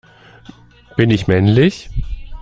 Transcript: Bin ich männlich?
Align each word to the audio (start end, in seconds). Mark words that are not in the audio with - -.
Bin 0.97 1.11
ich 1.11 1.27
männlich? 1.27 1.91